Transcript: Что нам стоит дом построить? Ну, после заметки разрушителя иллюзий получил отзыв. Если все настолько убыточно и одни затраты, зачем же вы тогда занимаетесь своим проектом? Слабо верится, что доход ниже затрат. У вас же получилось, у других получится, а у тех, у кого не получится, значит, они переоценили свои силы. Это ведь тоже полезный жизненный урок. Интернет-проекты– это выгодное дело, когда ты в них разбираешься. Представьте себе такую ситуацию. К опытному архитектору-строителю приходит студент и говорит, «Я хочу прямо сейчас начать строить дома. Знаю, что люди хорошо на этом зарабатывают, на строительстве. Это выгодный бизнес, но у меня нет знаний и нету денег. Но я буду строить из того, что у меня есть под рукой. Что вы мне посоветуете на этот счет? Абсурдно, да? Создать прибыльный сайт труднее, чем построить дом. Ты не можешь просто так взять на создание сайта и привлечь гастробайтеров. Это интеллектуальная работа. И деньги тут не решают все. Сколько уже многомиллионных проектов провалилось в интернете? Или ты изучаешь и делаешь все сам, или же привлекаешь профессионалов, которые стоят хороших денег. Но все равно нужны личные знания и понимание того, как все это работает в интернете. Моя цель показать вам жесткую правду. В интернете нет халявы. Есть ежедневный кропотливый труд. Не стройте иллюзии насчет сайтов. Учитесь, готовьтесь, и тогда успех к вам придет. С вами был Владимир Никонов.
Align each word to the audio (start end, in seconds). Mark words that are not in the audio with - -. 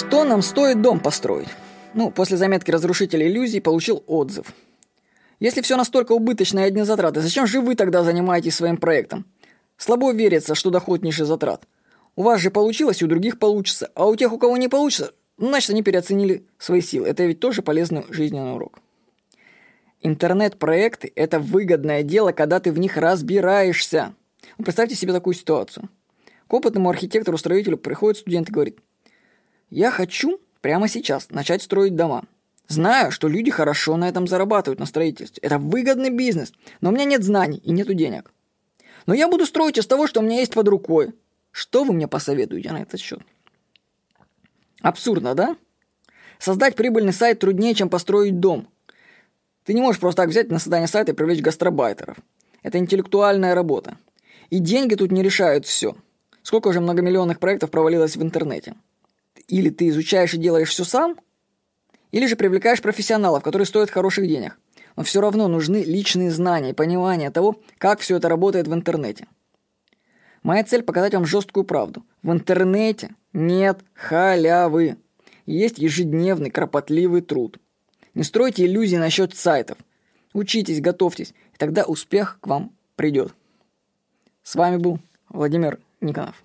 Что 0.00 0.24
нам 0.24 0.40
стоит 0.40 0.80
дом 0.80 0.98
построить? 0.98 1.48
Ну, 1.92 2.10
после 2.10 2.38
заметки 2.38 2.70
разрушителя 2.70 3.28
иллюзий 3.28 3.60
получил 3.60 4.02
отзыв. 4.06 4.46
Если 5.40 5.60
все 5.60 5.76
настолько 5.76 6.12
убыточно 6.12 6.60
и 6.60 6.62
одни 6.62 6.84
затраты, 6.84 7.20
зачем 7.20 7.46
же 7.46 7.60
вы 7.60 7.74
тогда 7.74 8.02
занимаетесь 8.02 8.54
своим 8.54 8.78
проектом? 8.78 9.26
Слабо 9.76 10.10
верится, 10.14 10.54
что 10.54 10.70
доход 10.70 11.02
ниже 11.02 11.26
затрат. 11.26 11.68
У 12.16 12.22
вас 12.22 12.40
же 12.40 12.50
получилось, 12.50 13.02
у 13.02 13.08
других 13.08 13.38
получится, 13.38 13.90
а 13.94 14.06
у 14.06 14.16
тех, 14.16 14.32
у 14.32 14.38
кого 14.38 14.56
не 14.56 14.68
получится, 14.68 15.12
значит, 15.36 15.68
они 15.68 15.82
переоценили 15.82 16.46
свои 16.56 16.80
силы. 16.80 17.06
Это 17.06 17.26
ведь 17.26 17.40
тоже 17.40 17.60
полезный 17.60 18.06
жизненный 18.08 18.54
урок. 18.54 18.78
Интернет-проекты– 20.00 21.12
это 21.14 21.38
выгодное 21.38 22.02
дело, 22.02 22.32
когда 22.32 22.58
ты 22.58 22.72
в 22.72 22.78
них 22.78 22.96
разбираешься. 22.96 24.14
Представьте 24.56 24.94
себе 24.94 25.12
такую 25.12 25.34
ситуацию. 25.34 25.90
К 26.48 26.54
опытному 26.54 26.88
архитектору-строителю 26.88 27.76
приходит 27.76 28.16
студент 28.16 28.48
и 28.48 28.52
говорит, 28.52 28.78
«Я 29.70 29.90
хочу 29.90 30.40
прямо 30.60 30.88
сейчас 30.88 31.30
начать 31.30 31.62
строить 31.62 31.96
дома. 31.96 32.24
Знаю, 32.68 33.10
что 33.10 33.26
люди 33.26 33.50
хорошо 33.50 33.96
на 33.96 34.08
этом 34.08 34.28
зарабатывают, 34.28 34.78
на 34.78 34.86
строительстве. 34.86 35.40
Это 35.42 35.58
выгодный 35.58 36.10
бизнес, 36.10 36.52
но 36.80 36.90
у 36.90 36.92
меня 36.92 37.04
нет 37.04 37.24
знаний 37.24 37.58
и 37.64 37.72
нету 37.72 37.94
денег. 37.94 38.30
Но 39.06 39.14
я 39.14 39.28
буду 39.28 39.46
строить 39.46 39.78
из 39.78 39.86
того, 39.86 40.06
что 40.06 40.20
у 40.20 40.22
меня 40.22 40.38
есть 40.38 40.54
под 40.54 40.68
рукой. 40.68 41.12
Что 41.50 41.82
вы 41.82 41.92
мне 41.92 42.06
посоветуете 42.06 42.70
на 42.70 42.82
этот 42.82 43.00
счет? 43.00 43.20
Абсурдно, 44.82 45.34
да? 45.34 45.56
Создать 46.38 46.76
прибыльный 46.76 47.12
сайт 47.12 47.40
труднее, 47.40 47.74
чем 47.74 47.88
построить 47.88 48.38
дом. 48.38 48.68
Ты 49.64 49.74
не 49.74 49.80
можешь 49.80 50.00
просто 50.00 50.22
так 50.22 50.30
взять 50.30 50.50
на 50.50 50.58
создание 50.58 50.88
сайта 50.88 51.12
и 51.12 51.14
привлечь 51.14 51.42
гастробайтеров. 51.42 52.18
Это 52.62 52.78
интеллектуальная 52.78 53.54
работа. 53.54 53.98
И 54.48 54.58
деньги 54.58 54.94
тут 54.94 55.10
не 55.10 55.22
решают 55.22 55.66
все. 55.66 55.96
Сколько 56.42 56.68
уже 56.68 56.80
многомиллионных 56.80 57.40
проектов 57.40 57.70
провалилось 57.70 58.16
в 58.16 58.22
интернете? 58.22 58.74
Или 59.50 59.68
ты 59.70 59.88
изучаешь 59.88 60.32
и 60.32 60.38
делаешь 60.38 60.70
все 60.70 60.84
сам, 60.84 61.18
или 62.12 62.26
же 62.26 62.36
привлекаешь 62.36 62.80
профессионалов, 62.80 63.42
которые 63.42 63.66
стоят 63.66 63.90
хороших 63.90 64.28
денег. 64.28 64.56
Но 64.96 65.02
все 65.02 65.20
равно 65.20 65.48
нужны 65.48 65.82
личные 65.82 66.30
знания 66.30 66.70
и 66.70 66.74
понимание 66.74 67.30
того, 67.30 67.60
как 67.78 67.98
все 67.98 68.16
это 68.16 68.28
работает 68.28 68.68
в 68.68 68.74
интернете. 68.74 69.26
Моя 70.44 70.62
цель 70.62 70.82
показать 70.82 71.14
вам 71.14 71.26
жесткую 71.26 71.64
правду. 71.64 72.04
В 72.22 72.30
интернете 72.30 73.10
нет 73.32 73.80
халявы. 73.94 74.98
Есть 75.46 75.78
ежедневный 75.78 76.50
кропотливый 76.50 77.20
труд. 77.20 77.58
Не 78.14 78.22
стройте 78.22 78.64
иллюзии 78.64 78.96
насчет 78.96 79.36
сайтов. 79.36 79.78
Учитесь, 80.32 80.80
готовьтесь, 80.80 81.34
и 81.54 81.56
тогда 81.58 81.82
успех 81.82 82.38
к 82.40 82.46
вам 82.46 82.72
придет. 82.94 83.34
С 84.44 84.54
вами 84.54 84.76
был 84.76 85.00
Владимир 85.28 85.80
Никонов. 86.00 86.40